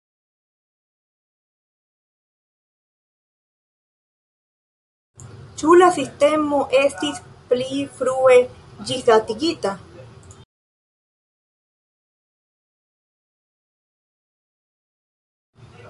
Ĉu 5.61 5.75
la 5.81 5.89
sistemo 5.99 6.61
estis 6.79 7.21
pli 7.51 7.85
frue 7.99 8.39
ĝisdatigita? 8.93 9.75